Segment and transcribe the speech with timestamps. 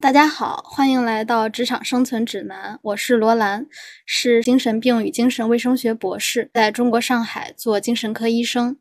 [0.00, 2.80] 大家好，欢迎来到职场生存指南。
[2.80, 3.66] 我是罗兰，
[4.06, 8.78] 是精神病与精神卫生学博士，在中国上海做精神科医生。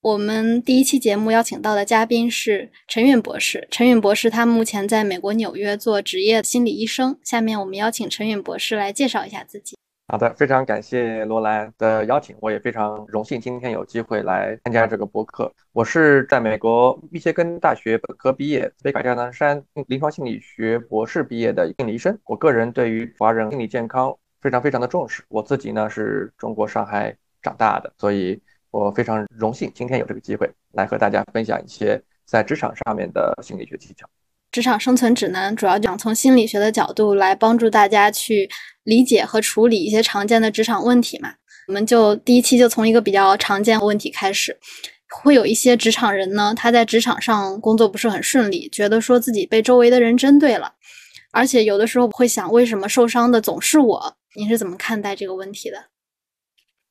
[0.00, 3.66] 我们第一期节目邀请到的嘉宾是陈允博士。
[3.72, 7.18] 陈允博士他目前在美国纽约做职业心理医生。
[7.24, 9.76] 下面我们邀请陈允博士来介绍一下自己。
[10.08, 15.52] 好的，非常感谢罗兰的邀请，我也非常荣幸今天有机会来参加这个播客。
[15.72, 22.16] 我是在美国密歇根大学本科毕业，北卡加南山临床心理学博士毕业的心理医生。
[22.24, 25.24] 我个人对于华人心理健康非常非常的重视。
[25.28, 34.08] 我自己呢是中国上海长大的，所以我非常荣幸今天有这个机会来和大家分享一些在职场上面的心理学技巧。
[34.56, 38.48] 职场生存指南主要讲从心理学的角度来帮助大家去
[38.84, 41.34] 理解和处理一些常见的职场问题嘛。
[41.68, 44.58] 我们就第一期就从一个比较常见的问题开始，
[45.22, 50.72] 会有一些职场人呢，他在职场上工作不是很顺利，觉得说自己被周围的人针对了，
[51.32, 54.16] 而且有的时候会想，为什么受伤的总是我？
[54.36, 55.76] 你是怎么看待这个问题的？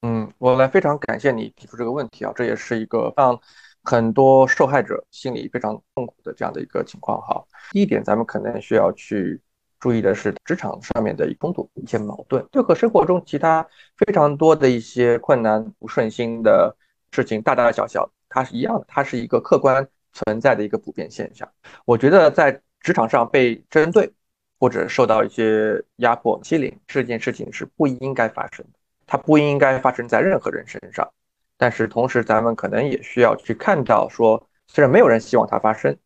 [0.04, 3.42] 嗯，我来非常感谢你提出这个问题啊，这也是一个让。
[3.86, 7.44] 很多受害者心里非常痛苦的这样的一个情况哈。
[7.72, 9.40] 第一点，咱们可能需要去
[9.80, 13.66] 注意的是职场上面的冲突、一些矛盾，这和生活中其他
[13.98, 16.76] 非常多的一些困难、不顺心的
[17.12, 21.48] 事情，大大小小，它是一样的，它是一个客观存在的一个普遍现象。
[21.86, 24.12] 我觉得在职场上被针对
[24.60, 31.08] 或者受到一些压迫、欺凌这件事情是不应该发生的，它不应该发生在任何人身上。
[31.58, 35.98] 但是同时，咱们可能也需要去看到，说虽然没有人希望它发生，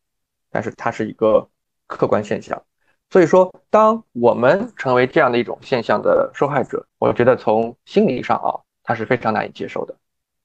[0.49, 1.49] 但是它是一个
[1.87, 2.61] 客观现象。
[3.09, 9.95] 所以说，当我们成为这样的一种现象的受害者，我觉得从心理上啊，它是非常难以接受的，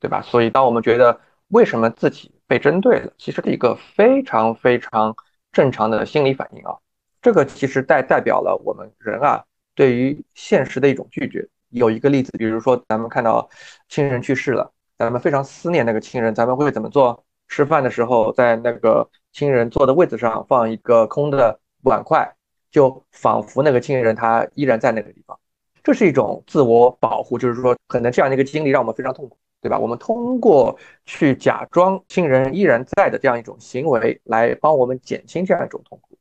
[0.01, 0.23] 对吧？
[0.23, 5.15] 所以，当我们觉得为什么自己被针对了，其实是一个非常非常
[5.53, 6.75] 正常的心理反应啊。
[7.21, 9.45] 这个其实代代表了我们人啊
[9.75, 11.47] 对于现实的一种拒绝。
[11.69, 13.47] 有一个例子，比如说咱们看到
[13.89, 14.73] 亲人去世了。
[14.97, 17.25] 咱们非常思念那个亲人，咱们会怎么做？
[17.49, 22.35] 吃饭的时候，在那个亲人坐的位置上放一个空的碗筷，
[22.71, 25.39] 就仿佛那个亲人他依然在那个地方。
[25.83, 29.79] 这是一种自我保护，就是说，可能这样的一个经历让我们非常痛苦，对吧？
[29.79, 36.17] 我们通过去假装亲人依然在的这样一种行为，来帮我们减轻这样一种痛苦。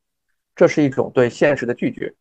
[0.54, 2.12] 这是一种对现实的拒绝，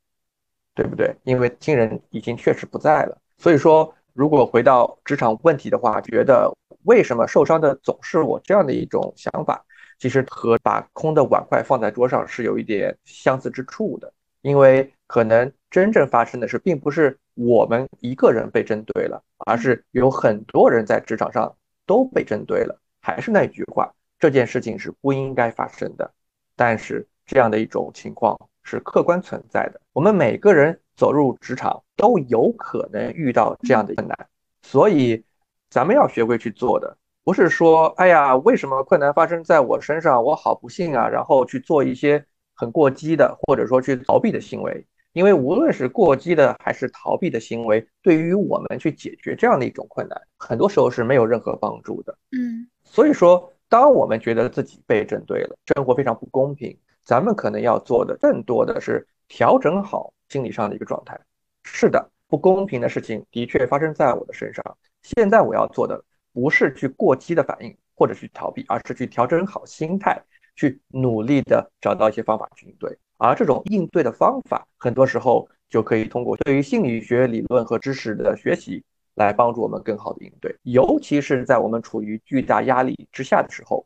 [0.75, 1.13] 对不对？
[1.23, 3.93] 因为亲人已经确实不在了，所以说。
[4.13, 9.65] 如果回到职场问题的话，觉得为什么受伤的总是我这样的一种想法，
[9.97, 14.13] 其实和把空的碗筷放在桌上是有一点相似之处的。
[14.41, 21.55] 因为可能真正发生的是，并不是我们一个人被针对了，而是有很多人在职场上
[21.87, 22.79] 都被针对了。
[23.01, 26.13] 还是那句话，这件事情是不应该发生的。
[26.55, 29.81] 但是这样的一种情况是客观存在的。
[29.91, 30.79] 我们每个人。
[30.95, 34.27] 走入职场都有可能遇到这样的困难，
[34.61, 35.23] 所以
[35.69, 42.23] 咱们要学会去做的，不是说，哎呀，为什么困难发生在我身上，我好不幸啊，然后去做一些
[42.53, 44.85] 很过激的，或者说去逃避的行为。
[45.13, 52.17] 因为无论是过激的还是逃避的行为，对于我们去解决这样的一种困难，很多时候是没有任何帮助的。
[52.31, 60.13] 嗯，所以说，当我们觉得自己被针对了，生活非常不公平，咱们可能要做的更多的是调整好。
[60.29, 61.19] 心理上的一个状态，
[61.63, 64.63] 是的，不公平的事情的确发生在我的身上。
[65.03, 70.19] 现在我要做的不是去过激的反应或者去逃避，而是去调整好心态，
[70.55, 72.97] 去努力的找到一些方法去应对。
[73.17, 78.83] 而这种应对的方法，很多时候就可以通过对于心理学理论和知识的学习，
[79.13, 83.85] 来帮助我们更好的应对，尤其是在我们处于巨大压力之下的时候。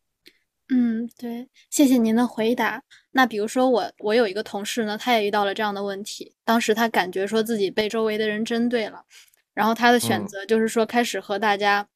[0.69, 2.81] 嗯，对，谢谢您的回答。
[3.17, 6.35] 那比如说我，我有一个同事呢，他也遇到了这样的问题。
[6.45, 9.03] 当时他感觉说自己被周围的人针对了，
[9.55, 11.87] 然后他的选择就是说开始和大家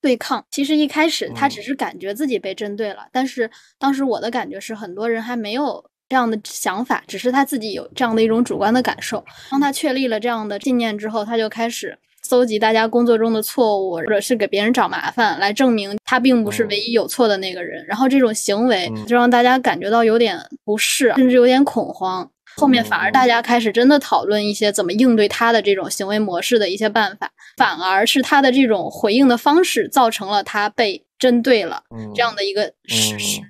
[0.00, 0.44] 对抗。
[0.50, 3.48] 其实一开始他只是感觉自己被针对了，但是
[3.78, 9.24] 当时我的感觉是很多人还没有这样的想法，只是他自己有这样的一种主观的感受。
[9.52, 11.96] 当他确立了这样的信念之后，他就开始。
[12.28, 17.82] 搜集大家工作中的错误，或者是给别人找麻烦，来证明他并不是唯一有错的那个人。
[17.86, 22.30] 然后这种行为就让大家感觉到有点不适，甚至有点恐慌。
[22.54, 31.82] 后面反而大家开始真的讨论一些怎么应对他的这种行为模式的一些办法，反而是他的这种回应的方式造成了他被针对了
[32.14, 33.40] 这样的一个事实。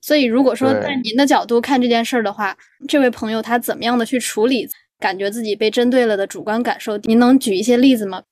[0.00, 2.56] 所以，如果说在您的角度看这件事儿的话，
[2.88, 4.66] 这位朋友他怎么样的去处理？
[4.98, 8.22] 感觉自己被针对了的主观感受，您能举一些例子吗？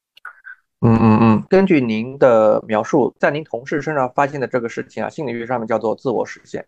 [0.80, 6.66] 嗯嗯嗯，根据您的描述，在您同事身上发现的这个事情啊，心理学上面叫做自我实现，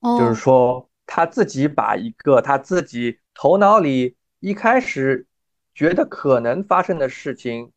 [0.00, 5.26] 就是说他自己把一个他自己头脑里一开始
[5.74, 7.72] 觉得可能发生的事情，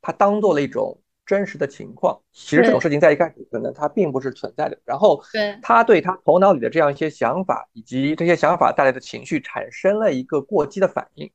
[0.00, 2.20] 他当做了一种真实的情况。
[2.32, 4.78] 其实这种事情在一开始可能它并不是存在的。
[4.84, 11.30] 然后，对他对他头脑里的这样一些想法以及这些想法带来的情绪产生了一个过激的反应，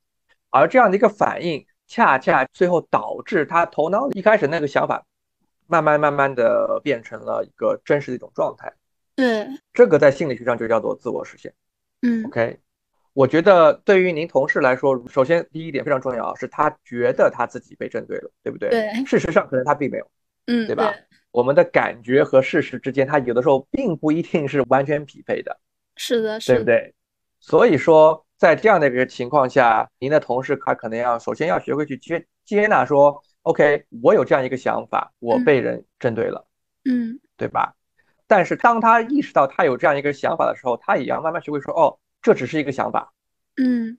[0.50, 5.04] 而这样的一个反应，恰恰最后导致他头脑里一开始那个想法，
[5.66, 8.72] 慢慢慢慢的变成了一个真实的一种状态。
[9.16, 11.52] 对，这个在心理学上就叫做自我实现。
[12.02, 12.58] 嗯，OK，
[13.12, 18.70] 我觉得对于您同事来说，首先第一点非常重要啊，是他觉得他自己被针对了，对不对？
[18.70, 19.04] 对。
[19.04, 20.10] 事实上，可能他并没有，
[20.46, 20.94] 嗯，对吧？
[21.32, 25.58] 我们的感觉和事实之间，他有的时候并不一定是完全匹配的。
[25.96, 26.94] 是的，是对不对？
[27.40, 36.46] 所以说，在这样的一个情况下，您的同事他可能要首先要学会去接接纳，说，OK，我有这样一个想法，我被人针对了，
[36.84, 37.74] 嗯，对吧？
[38.26, 43.12] 但是当他意识到他有这样一个想法的时候，他也要慢慢学会说：“哦，这只是一个想法，
[43.56, 43.98] 嗯，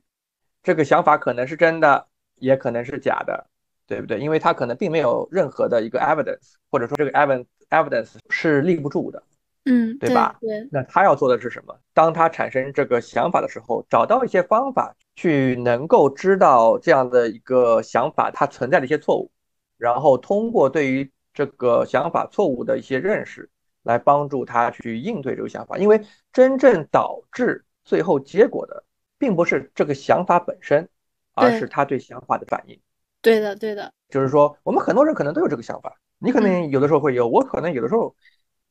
[0.62, 3.48] 这个想法可能是真的，也可能是假的，
[3.88, 4.20] 对不对？
[4.20, 9.24] 因为他可能并没有任何的一个 evidence，或者说这个 evidence evidence 是立不住的，
[9.66, 10.38] 嗯，对吧？
[10.40, 10.68] 对。
[10.72, 11.76] 那他要做的是什么？
[11.94, 19.32] 当他产生这个想法的时候，找到一些方法去能够知道这样的一个想法它存在的一些错误，
[19.78, 23.50] 然后通过对于这个想法错误的一些认识。
[23.84, 26.00] 来帮助他去应对这个想法，因为
[26.32, 28.84] 真正导致最后结果的，
[29.18, 30.88] 并不是这个想法本身，
[31.34, 32.80] 而是他对想法的反应。
[33.22, 33.94] 对的，对的。
[34.10, 38.16] 就是说，我们很多人可能都有这个想法，你可能有的时候会有，我可能有的时候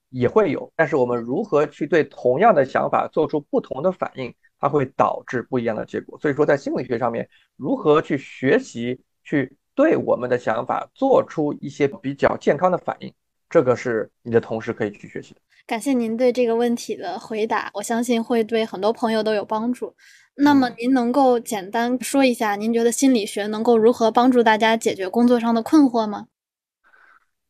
[0.08, 0.72] 也会有。
[0.76, 6.18] 但是我们如何去对同样的想法做出不同的反应，它会导致不一样的结果。
[6.18, 13.14] 所以说，在心理学上面，如何去学习去对我们的想法做出一些比较健康的反应？
[13.50, 15.40] 这个是你的同事可以去学习的。
[15.66, 19.94] 感谢您对这个问题的回答，我相信会对很多朋友都有帮助。
[20.36, 26.28] 那么您能够简单说一下，您觉得心理学能够如何帮助大家解决工作上的困惑吗？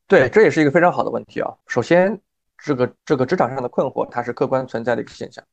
[0.08, 1.54] 对，这也是一个非常好的问题啊。
[1.68, 2.20] 首先，
[2.58, 5.44] 这个这个职场上的困惑，它是客观存在的一个现象。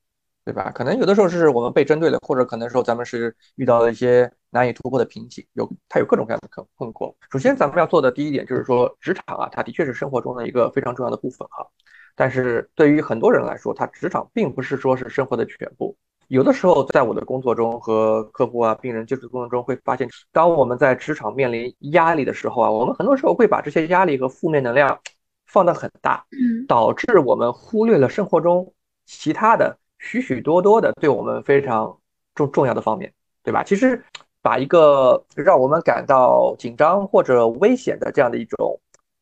[0.48, 0.72] 对吧？
[0.72, 7.14] 可能有的时候是我们被针对了，或者可能说咱们是遇到了一些难以突破的瓶颈，有它有各种各样的困困惑。
[7.30, 11.68] 首先，咱们要做的第一点就是说，职场啊，它的确是生活中的一个非常重要的部分哈。
[12.16, 15.98] 但是对于很多人来说，他职场并不是说是生活的全部。
[16.30, 24.98] 有的时候，在我的工作中和客户啊、病人接触过程中，会发现，当我们在职场面临压力的时候啊，我们很多时候会把这些压力和负面能量
[25.46, 26.26] 放得很大，
[26.70, 28.74] 导致我们忽略了生活中
[29.06, 29.78] 其他的。
[30.00, 31.98] 许许多多的对我们非常
[32.36, 33.14] 重重要的方面，
[33.44, 33.64] 对吧？
[33.64, 34.04] 其实
[34.42, 38.80] 把一个让我们感到紧张或者危险的这样的一种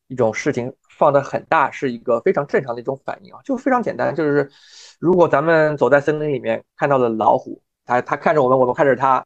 [0.08, 4.48] 一种事情放得很大，是一个非常正常的一种反应啊，就非常简单，就是
[5.00, 9.24] 如果咱们走在森林里面看到了老虎，它它看着我们，我们看着它，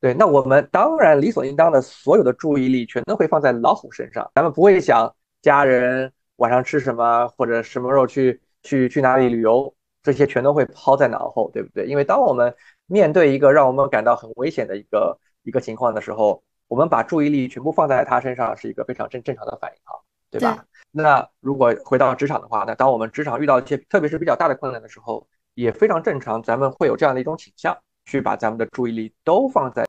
[0.00, 9.72] 对，那我们当然理所应当的所有的注意力全都会放在老虎身上，咱们不会想家人晚上吃什么或者什么时候去去去哪里旅游。
[10.02, 11.86] 这些全都会抛在脑后，对不对？
[11.86, 12.54] 因为当我们
[12.86, 19.94] 面对一个让我们感到很危险的一个一个情况的时候，我们把注意力全部放在他身上，是一个非常正正常的反应哈，
[20.30, 20.64] 对吧？
[20.90, 27.76] 那如果回到职场的话，那当我们职场遇到一些特别是比较大的困难的时候，也非常正常，咱们会有这样的一种倾向，
[28.06, 29.86] 去把咱们的注意力都放在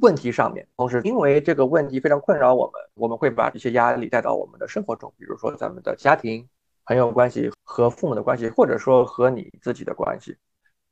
[0.00, 0.66] 问题上面。
[0.76, 6.48] 同时，因为这个问题非常困扰我们，我们会把一些压力带到我们的生活中，比如说咱们的家庭。
[6.84, 10.36] 朋友关系和父母的关系，或者说和你自己的关系，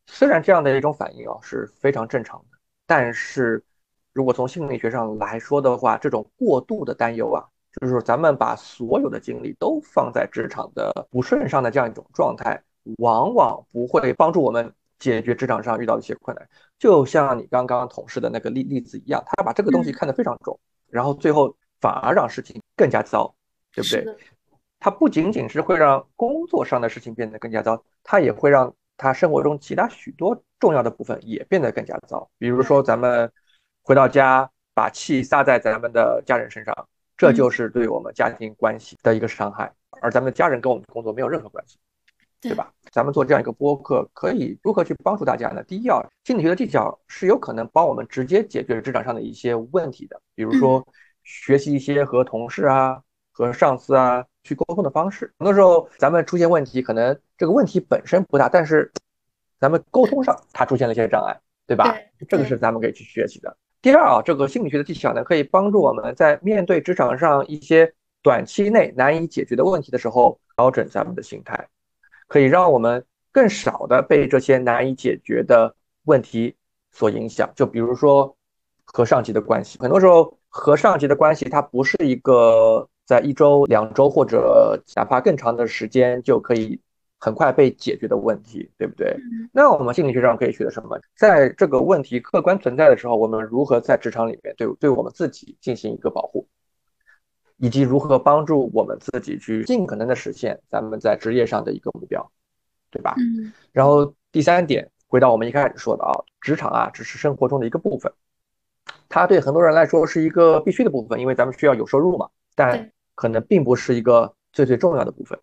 [0.07, 2.57] 虽然这样的一种反应啊是非常正常的，
[2.87, 3.63] 但是
[4.15, 7.45] 如果从心理学上来说的话，这种过度的担忧啊，
[7.79, 12.59] 就是说咱们把所有的精力都放在职场的不顺上的这样一种状态，
[12.97, 16.49] 往往不会帮助我们解决职场上遇到的一些困难。
[16.79, 20.59] 就像你刚刚同事的那个例例子一样，他把这个东西看得非常重，
[20.89, 23.35] 然后最后反而让事情更加糟，
[23.75, 24.17] 对不对？
[24.81, 32.29] 它不仅仅是会让工作上的事情变得更加糟，它也会让他生活中其他许多重要的部分也变得更加糟。
[32.39, 33.31] 比如说，咱们
[33.83, 36.75] 回到家把气撒在咱们的家人身上，
[37.17, 39.71] 这就是对我们家庭关系的一个伤害。
[40.01, 41.79] 而咱们的家人跟我们的工作没有任何关系，
[42.41, 42.73] 对吧？
[42.91, 45.63] 咱们做这样一个播客，可以如何去帮助大家呢？
[45.65, 50.87] 第一要，心理学的技巧是有可能帮我们直接解决职场上的一些问题的，比如说
[51.23, 53.03] 学习一些和同事啊、
[53.47, 54.25] 和上司啊。
[54.43, 58.91] 去沟通的方式，很多时候咱们出现问题，可能这个问题本身不大，但是
[59.59, 61.95] 咱们沟通上它出现了一些障碍，对吧？
[62.27, 63.55] 这个是咱们可以去学习的。
[63.83, 67.93] 第二啊，这个心理学的技巧呢，可以帮助我们在面对职场上一些
[68.23, 71.69] 短期内难以解决的问题的时候，调整咱们的心态，
[72.27, 76.57] 可以让我们更少的被这些难以解决的问题
[76.93, 77.53] 所影响。
[77.55, 78.35] 就比如说
[78.85, 86.81] 和上级的关系，很多时候和上级的关系它不是一个在一周、两周或者哪怕更长的时间就可以。
[87.23, 89.15] 很快被解决的问题，对不对？
[89.53, 90.99] 那我们心理学上可以学的什么？
[91.15, 96.49] 在这个问题客观存在的时候，我们如何在职场里面对对我们自己进行一个保护，
[97.59, 102.27] 以及如何帮助我们自己去尽可能的实现咱们在职业上的一个目标，
[102.91, 103.15] 对吧？
[103.19, 103.53] 嗯。
[103.71, 108.11] 然后第三点，回到我们一开始说的啊，职场啊只是生活中的一个部分，
[109.11, 112.91] 它对很多人来说是一个必须的部分，因为咱们需要有收入嘛，但
[113.21, 115.39] 可能并不是一个最最重要的部分。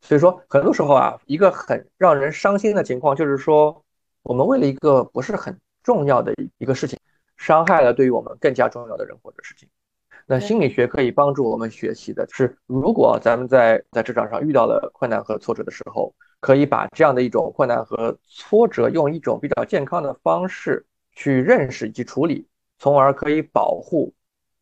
[0.00, 3.84] 所以说，很多时候啊，一个很让人伤心的情况就是说，
[4.22, 6.98] 我们为了一个不是很重要的一个事情，
[7.36, 9.68] 伤害了对于我们更加重要的人或者事情。
[10.24, 22.46] 那心理学可以帮助我们学习的是，如果咱们在在职场上遇到了困难和挫折的时候，可以把这样的一种困难和挫折用一种比较健康的方式去认识以及处理，
[22.78, 24.14] 从而可以保护。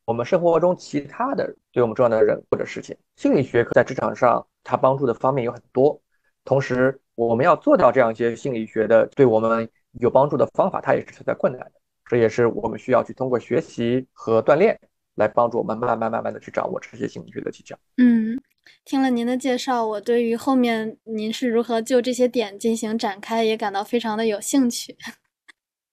[0.07, 6.01] 我们生活中其他的对我们重要的人或者事情，心理学在职场上它帮助的方面有很多。
[6.45, 11.73] 同时，我们要做到这样一些心理学的对我们有帮助的方法，它也是存在困难的。
[12.05, 14.79] 这也是我们需要去通过学习和锻炼
[15.17, 17.77] 来帮助我们慢慢慢慢的去掌握这些心理学的技巧。
[17.97, 18.41] 嗯，
[18.85, 24.97] 听了您的介绍，我对于后面您是如何就这些点进行展开也感到非常的有兴趣。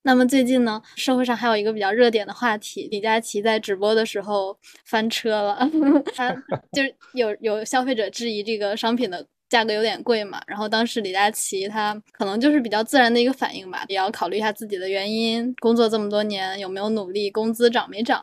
[0.03, 5.57] 那么最近呢，社会上还有一个比较热点的话题，李佳琦在直播的时候翻车了。
[6.15, 6.29] 他
[6.74, 18.22] 就是有有消费者质疑这个商品的价格有点贵嘛，然后当时李佳琦他可能就是比较自然的一个反应吧，也要考虑一下自己的原因，工作这么多年有没有努力，工资涨没涨。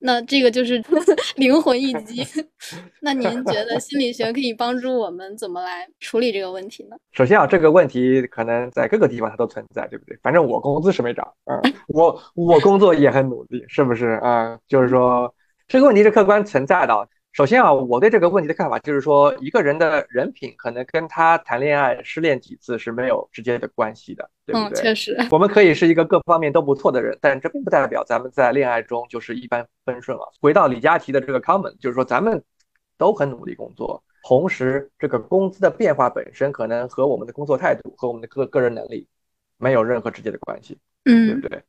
[0.00, 0.82] 那这个就是
[1.36, 2.26] 灵魂一击。
[3.02, 6.96] 那您觉得心理学可以帮助我们怎么来处理这个问题呢？
[7.12, 10.18] 首先啊，这个问题可能在各个地方它都存在，对不对？
[10.22, 14.58] 反正我工资是没涨，嗯， 我我工作也很努力，是不是啊？
[14.66, 15.32] 就是说
[15.66, 17.08] 这个问题是客观存在的。
[17.38, 24.82] 首先啊，我对这个问题的看法就是说，一个人的人品可能跟他谈恋爱失恋几次是没有直接的关系的，对不对？
[24.82, 30.24] 确实， 我们可以是一个各方面都不错的人，但这并不代表咱们在恋爱中就是一帆风顺啊。
[30.40, 32.42] 回到李佳琦的这个 comment，就是说咱们
[32.96, 39.06] 都很努力工作，同时这个工资的变化本身可能和我们的工作态度和我们的个个人能力
[39.58, 41.62] 没有任何直接的关系，嗯，对不对？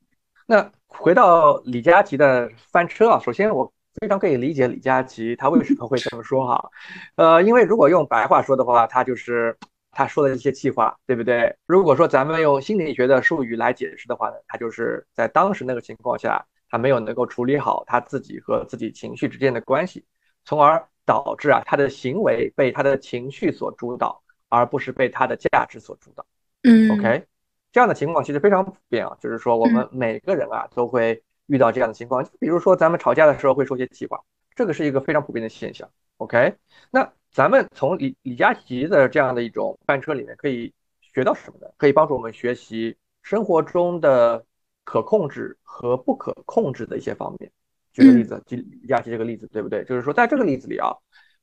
[0.48, 3.72] 那回到李佳琦的翻车啊，首先我。
[4.00, 6.72] 非常可以理解李佳琦他为什么会这么说哈，
[7.16, 9.56] 呃，因为如果用白话说的话，他就是
[9.92, 11.54] 他说的一些气话，对不对？
[11.66, 20.06] 如果说咱们用心理学的术语来解释的话呢，他就是在当时那个情况下，他没有能够处理好他自己和自己情绪之间的关系，
[20.46, 26.26] 从而导致啊他的行为被他的情绪所主导，而不是被他的价值所主导。
[26.64, 27.26] 嗯，OK，
[27.72, 31.22] 这样的情况其实非常普遍啊，就是说我们每个人啊都会。
[31.50, 34.22] 遇到这样的情况，比如说咱们吵架的时候会说些气话，
[34.56, 35.90] 这个是一个非常普遍的现象。
[36.18, 36.54] OK，
[36.92, 41.68] 那咱们从李李佳琦的这样的一种翻车里面可以学到什么呢？
[41.76, 44.46] 可以帮助我们学习生活中的
[44.84, 47.52] 可控制和不可控制的一些方面。
[47.94, 49.84] 举个例子，举李佳琦这个例子，对不对？
[49.86, 50.94] 就是说在这个例子里啊，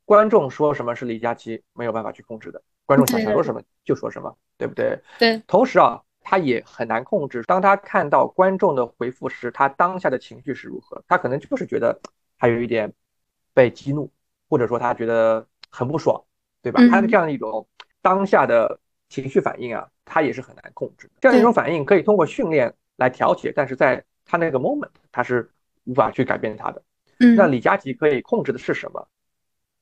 [0.04, 5.00] 观众说什么是李佳琦没有办法去控制的，观众想说什么就说什么，对不对？
[5.18, 5.42] 对。
[5.48, 6.00] 同时啊。
[6.28, 7.40] 他也很难控制。
[7.44, 11.00] 当他看到观众的回复时，他当下的情绪是如何？
[11.06, 12.00] 他可能就是觉得
[12.36, 12.92] 还有一点
[13.54, 14.10] 被激怒，
[14.48, 16.20] 或者说他觉得很不爽，
[16.62, 16.80] 对吧？
[16.90, 17.68] 他的这样一种
[18.02, 21.08] 当下的情绪反应啊，他也是很难控制。
[21.20, 25.48] 这样一种反应可以通过训练来调节，但是在他那个 moment，他是
[25.84, 26.82] 无法去改变他的。
[27.20, 29.06] 嗯，那李佳琦可以控制的是什么？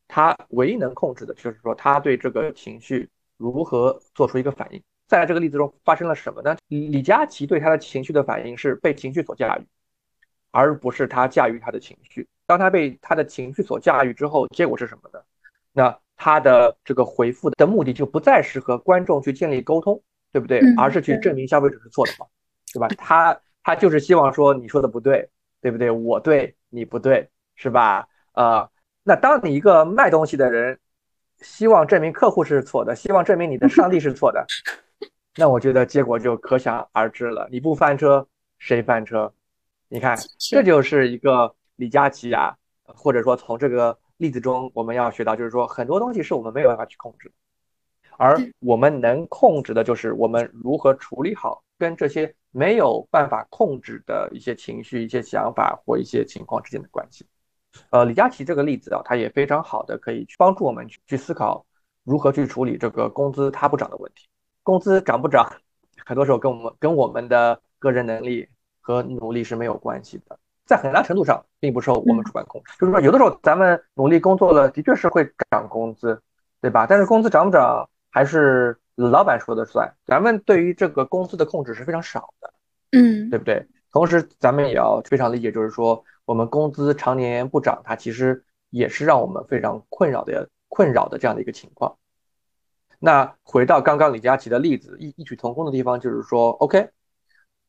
[0.07, 3.09] 他唯一能控制的就是说，他对这个情绪
[3.39, 4.83] 如何做出一个反应。
[5.07, 6.57] 在这个例子中发生了什么呢？
[6.69, 9.67] 李佳琦对他的情绪的反应是被情绪所驾驭，
[10.51, 12.27] 而不是他驾驭他的情绪。
[12.47, 15.21] 当他被他的情绪所驾驭之后，结果是什么呢？
[15.73, 20.01] 那他的这个回复的目的就不再是和观众去建立沟通，
[20.33, 20.61] 对不对？
[20.77, 22.27] 而是去证明消费者是错的嘛，
[22.73, 22.89] 对吧？
[22.97, 25.29] 他他就是希望说你说的不对，
[25.61, 25.91] 对不对？
[25.91, 28.09] 我对你不对，是吧？
[28.35, 28.71] 呃，
[29.03, 30.79] 那当你一个卖东西的人，
[31.41, 34.47] 希望证明客户是错的，希望证明你的上帝是错的。
[35.37, 37.49] 那我觉得结果就可想而知了。
[37.51, 38.27] 你不翻车，
[38.59, 39.33] 谁翻车？
[39.89, 47.35] 你看，这就是一个李佳琦啊，或者说从这个例子中我们要学到，就是说很多东西是我们没有办法去控制的，
[48.17, 57.27] 而我们能控制的就是我们如何处理好跟这些没有办法控制的一些情绪、一些想法或一些情况之间的关系。
[57.91, 61.67] 呃，李佳琦这个例子啊，他也非常好的可以去帮助我们去去思考
[62.05, 64.29] 如何去处理这个工资它不涨的问题。
[64.65, 65.49] 工资涨不涨，
[66.05, 68.49] 很多时候跟我们跟我们的个人能力
[68.81, 72.73] 和努力是没有关系的，在很大程度上并不受我们主观控制。
[72.81, 76.21] 就是说，有的时候咱们努力工作了，的确是会涨工资，
[76.61, 76.87] 对吧？
[76.89, 82.53] 但是工资涨不涨还是老板说的算，咱们对于这个工资的控制是非常少的，
[82.93, 83.67] 嗯，对不对？
[83.93, 91.97] 同时，咱们也要非常理解，就是说，我们工资常年不涨，它其实也是让我们非常困扰的、困扰的这样的一个情况。
[93.05, 96.89] 那回到刚刚李佳琦的例子，异异曲同工的地方就是说，OK，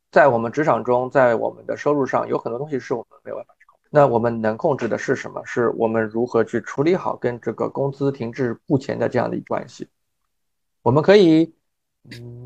[0.09, 3.89] 在我们职场中，在我们的收入上，有很多东西是我们没有办法去控制。
[3.89, 5.43] 那我们能控制的是什么？
[5.45, 9.89] 是我们如何去处理好跟这个工资停滞不前的这样的一关系？
[10.81, 11.53] 我们可以。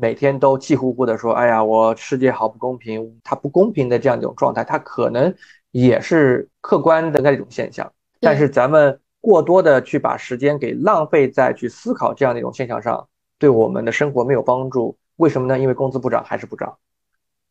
[0.00, 5.34] 每天都气呼呼的说：“哎呀，我世界好不公平，它不公平的这样一种状态，它可能
[5.70, 7.92] 也是客观的那种现象。
[8.20, 13.08] 但是咱们过多的去把时间给浪费在去思考这样的一种现象上，
[13.38, 14.96] 对我们的生活没有帮助。
[15.16, 15.58] 为什么呢？
[15.58, 16.76] 因为工资不涨还是不涨。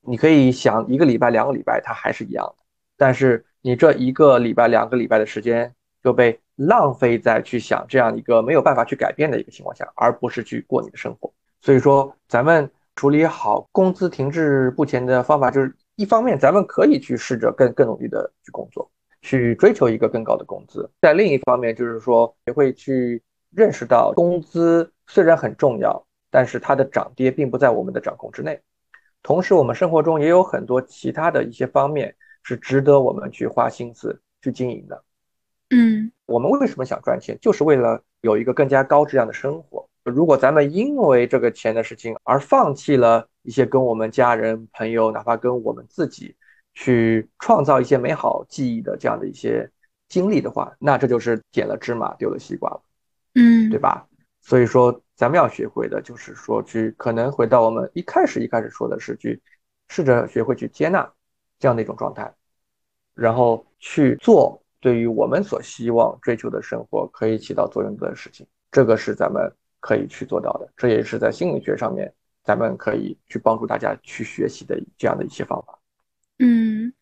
[0.02, 2.64] 你可以想一个礼拜、两个礼拜，它还是一样的。
[2.98, 5.74] 但是你这一个礼拜、两个礼拜的时间
[6.04, 18.90] 就被浪费在去想这样一个没有办法去改变的一个情况下，而不是去过你的生活。”所以说，咱们处理好工资停滞不前的方法，就是一方面，咱们可以去试着更更努力的去工作，
[19.22, 23.22] 去追求一个更高的工资；在另一方面，就是说也会去
[23.52, 28.60] 认识到，工资虽然很重要，但是它的涨跌并不在我们的掌控之内。
[29.22, 35.04] 同时，我们生活中也有很多其他的一些方面是值得我们去花心思去经营的。
[35.72, 39.88] 嗯，我们为什么想赚钱，就是为了有一个更加高质量的生活。
[40.04, 46.36] 如果咱们因为这个钱的事情而放弃了一些跟我们家人、朋友，哪怕跟我们自己
[46.80, 49.70] 去创造一些美好记忆的这样的一些
[50.08, 52.82] 经历的话，那这就是捡了芝麻丢了西瓜了，
[53.36, 54.08] 嗯，对吧？
[54.42, 59.42] 所以说，咱们要学会的就是说，去可能回到我们一开始一开始说的是，去
[59.90, 61.12] 试着学会去接纳
[61.60, 62.34] 这样的一种状态，
[63.14, 69.52] 然后去做对于我们所希望追求的生活可以起到作用的事情，这个是咱们。
[69.82, 75.79] 可以去做到的，这也是在心理学上面，咱们可以去帮助大家去学习的这样的一些方法。
[76.40, 76.94] 嗯，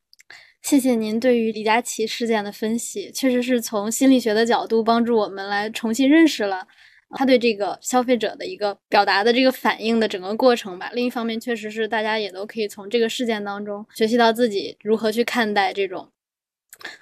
[0.63, 6.67] 谢谢您对于李佳琦事件的分析，确实是从心理学的角度帮助我们来重新认识了
[7.12, 10.89] 他对这个消费者的一个表达的这个反应的整个过程吧。
[10.93, 16.10] 另一方面，确实是大家也都可以从这个事件当中学习到自己如何去看待这种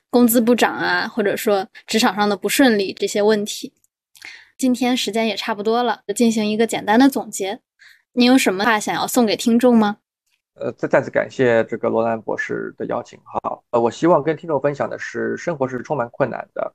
[0.09, 3.71] 工资不涨啊，或者说职场上的不顺利这些问题。
[4.57, 7.61] 今天时间也差不多了，进行一个简单的总结。
[8.13, 9.97] 您有什么话想要送给听众吗？
[10.55, 13.19] 呃，再再次感谢这个罗兰博士的邀请。
[13.23, 16.73] 哈，呃，我希望跟听众分享的是，生活是充满困难的，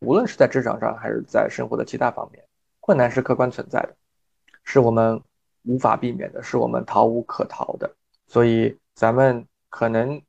[0.00, 2.42] 无论是在职场上还是在生活的其他方面，
[2.80, 3.94] 困难是客观存在的，
[4.64, 5.22] 是我们
[5.64, 7.90] 无法避免的，是我们逃无可逃的。
[8.26, 10.20] 所以，咱们可能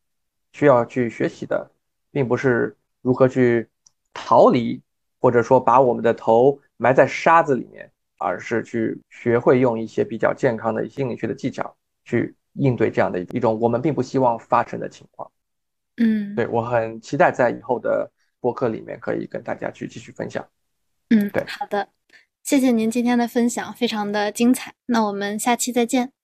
[0.51, 1.71] 需要去学习的，
[2.11, 3.67] 并不是如何去
[4.13, 4.81] 逃离，
[5.21, 6.59] 或者说把我们的头。
[6.81, 15.31] 埋在沙子里面，而是去学会用一些比较健康的心理学的技巧去应对这样的一种我们并不希望发生的情况。
[15.97, 20.47] 嗯，对我很期待在以后的播客里面可以跟大家去继续分享。
[21.09, 21.89] 嗯，对，好的，
[22.43, 24.73] 谢谢您今天的分享，非常的精彩。
[24.85, 26.18] 那我们下期再见。